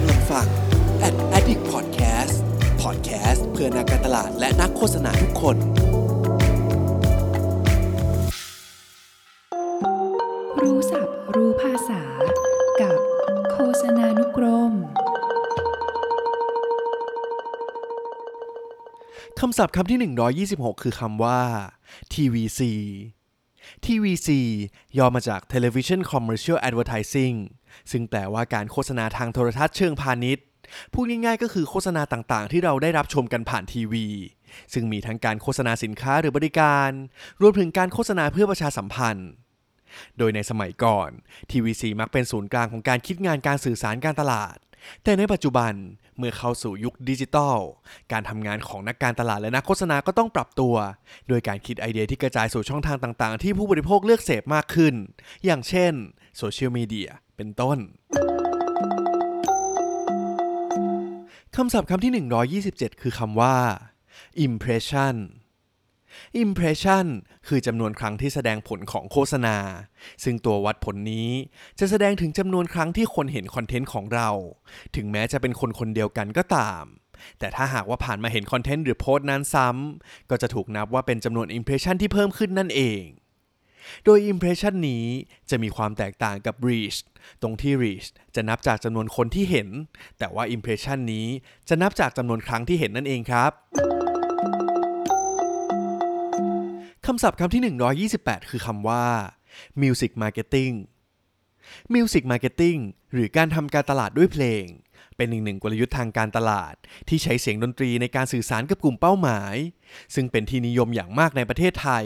[0.00, 0.46] กำลังฟัง
[1.06, 2.36] Ad Addict Podcast
[2.82, 5.56] Podcast เพื่อนักการตลาดและนักโฆษณาทุกคน
[10.62, 12.02] รู้ศัพท์รู้ภาษา
[12.80, 12.98] กับ
[13.52, 14.72] โฆษณานุกรม
[19.40, 19.98] คำศัพท์คำที่
[20.46, 21.40] 126 คือคำว่า
[22.12, 22.60] TVC
[23.84, 24.28] TVC
[24.98, 27.36] ย่อมาจาก Television Commercial Advertising
[27.90, 30.44] ซึ่งแปลว่าการโฆษณาทางโทรทัศน์เชิงพาณิชย์
[30.92, 34.06] พูดง่ายๆก็คือโฆษณาต่างๆ ที่เราได้รับชมกันผ่านทีวี
[34.72, 36.90] ซึ่งมีทั้งการโฆษณาสินค้าหรือบริการ
[37.42, 39.30] รวมถึงการโฆษณาเพื่อประชาสัมพันธ์
[40.18, 41.10] โดยในสมัยก่อน
[41.50, 44.56] TVC มักเป็นศูนย์กลางของการคิดงานการสื่อสารการตลาด
[45.04, 45.72] แต่ในปัจจุบัน
[46.16, 47.58] เมื่อเข้าสู่ยุคดิจิทัล
[48.12, 50.74] การทำงานของนักการตลาดและนักโฆษณาก็ต้องปรับตัว
[51.28, 54.94] โดยการคิดไอเดียที่กระจายสู่ช่องทางต่างๆ ที่ผู้บริโภคเลือกเสพมากขึ้น
[55.44, 55.92] อย่างเช่น
[56.38, 57.78] โซเชียลมีเดีย เป็นต้น
[61.56, 62.12] คำศัพท์คำที่
[62.62, 63.56] 127 คือคำว่า
[64.46, 65.16] impression
[66.44, 67.06] impression
[67.46, 69.56] คือจำนวนครั้งที่แสดงผลของโฆษณา
[70.24, 71.30] ซึ่งตัววัดผลนี้
[71.78, 74.30] จะแสดงถึงจำนวนครั้งที่คนเห็นคอนเทนต์ของเรา
[74.96, 76.84] ถึงแม้จะเป็นคนคนเดียวกันก็ตาม
[77.38, 83.02] แต่ถ้าหากว่าผ่านมาเห็นคอนเทนต์หรือโพสต์นั้นซ้ำก็จะถูกนับว่าเป็นจำนวน impression ที่เพิ่มขึ้นนั่นเอง
[84.04, 85.04] โดย impression นี้
[85.50, 86.98] จะมีความแตกต่างกับ reach
[87.42, 89.68] ตรงที่ reach จะนับจากจำนวนคนที่เห็น
[90.18, 91.26] แต่ว่า impression นี้
[91.68, 93.52] จะนับจากจำนวนครั้งที่เห็นนั่นเองครับ
[97.06, 97.62] คำศัพท์คำที่
[98.10, 99.04] 128 คือคำว่า
[99.82, 100.74] music marketing
[101.94, 102.78] music marketing
[103.12, 104.64] หรือการทำการตลาดด้วยเพลง
[105.18, 106.74] เป็นอีกหนึ่งกลยุทธ์ทางการตลาด
[107.08, 109.54] ที่ใช้เสียงดนตรีในการสื่อสารกับกลุ่มเป้าหมาย
[110.14, 112.04] ซึ่งเป็นที่นิยมอย่างมากในประเทศไทย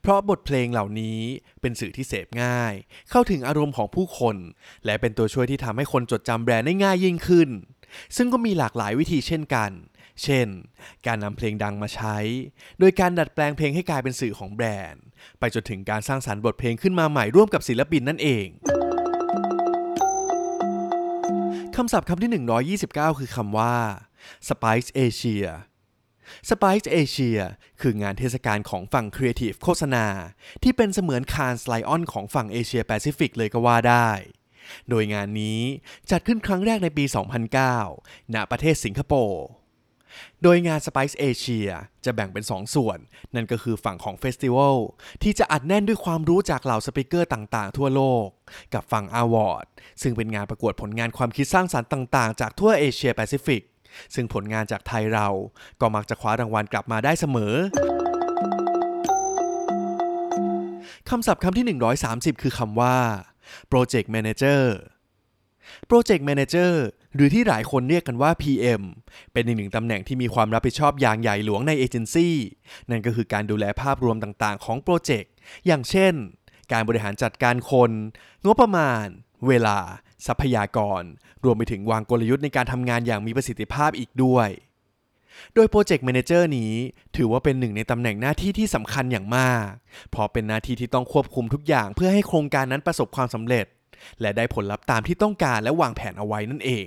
[0.00, 1.20] เพราะบทเพลงเหล่านี้
[1.60, 2.74] เป็นสื่อที่เสพง่าย
[3.10, 4.36] เข้าถึงอารมณ์ของผู้คน
[4.84, 7.48] และเป็นตัวช่วยที่ทำให้คนจดจำแบรนด์ได้ง่ายยิ่งขึ้น
[8.16, 9.70] ซึ่งก็มีหลากหลายวิธีเช่นกัน
[10.22, 10.48] เช่น
[11.06, 12.16] การนำเพลงดังมาใช้
[12.78, 15.02] โดยการดัดแปลงเพลงให้กลายเป็นสื่อของแบรนด์
[15.38, 18.46] ไปจนถึงการสร้างสรรค์บทเพลงขึ้นมาใหม่ร่วมกับศิลปินนั่นเอง
[21.76, 22.30] คำศัพท์คำที่
[22.78, 23.76] 129 คือคำว่า
[24.48, 25.46] Spice Asia
[26.50, 27.40] Spice Asia
[27.80, 30.06] คืองานเทศกาลของฝั่งครีเอทีฟโฆษณา
[30.62, 34.10] ที่เป็นเสมือน Cannes Lions ของฝั่งเอเชียแปซิฟิกเลยก็ว่าได้
[34.88, 35.60] โดยงานนี้
[36.10, 37.04] จัดขึ้นครั้งแรกในปี
[37.68, 39.44] 2009 ณ ประเทศสิงคโปร์
[40.42, 41.70] โดยงาน Spice Asia
[42.04, 42.98] จะแบ่งเป็น 2 ส่วน
[43.34, 44.76] นั่นก็คือฝั่งของ festival
[45.22, 48.26] ที่จะอัดแน่นด้วยความรู้จากเหล่า speaker ต่างๆ ทั่วโลก
[48.74, 49.66] กับฝั่ง Award
[50.02, 53.62] ซึ่งเป็นงานประกวดผลงานความคิดสร้างสรรค์ต่างๆ จากทั่วเอเชียแปซิฟิก
[54.14, 55.28] ซึ่งผลงานจากไทยเรา
[55.80, 57.54] ก็มักจะคว้ารางวัลกลับมาได้เสมอ
[61.10, 62.96] คำศัพท์คำที่ 130 คือคำว่า
[63.72, 64.62] Project Manager
[65.90, 66.72] Project Manager
[67.16, 68.82] หรือที่หลายคนเรียกกันว่า PM
[69.32, 72.34] เป็นอีกหนึ่งตำแหน่งที่มีความรับผิดชอบอย่างใหญ่หลวงในเอเจนซี่
[72.90, 75.32] นั่นก็คือการดูแลภาพรวมต่างๆ ของโปรเจกต์
[75.66, 76.14] อย่างเช่น
[76.72, 77.90] การบริหารจัดการคน
[78.44, 79.06] งบประมาณ
[79.48, 79.78] เวลา
[80.26, 81.02] ทรัพยากร
[81.44, 84.48] รวมไปถึงวางกลยุทธ์ในการทำงานอย่างมีประสิทธิภาพอีกด้วย
[85.54, 86.72] โดย project manager นี้
[87.16, 89.68] ถือว่าเป็นหนึ่งในตำแหน่งหน้าที่ที่สำคัญอย่างมาก
[90.10, 93.66] เพราะเป็นหน้าที่ที่ต้องควบคุมทุกอย่างเพื่อให้โครงการนั้นประสบความสำเร็จ
[94.20, 96.70] และได้ผลลัพธ์ตามที่ต้องการและวางแผนเอาไว้นั่นเอ